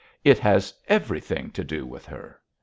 [0.23, 2.41] 'It has everything to do with her!'